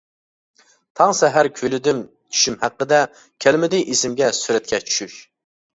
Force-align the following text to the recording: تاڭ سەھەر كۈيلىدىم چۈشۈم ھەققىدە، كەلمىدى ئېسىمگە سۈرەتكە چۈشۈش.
تاڭ 0.99 1.13
سەھەر 1.19 1.49
كۈيلىدىم 1.59 2.01
چۈشۈم 2.33 2.59
ھەققىدە، 2.65 3.03
كەلمىدى 3.47 3.87
ئېسىمگە 3.87 4.33
سۈرەتكە 4.43 4.85
چۈشۈش. 4.89 5.25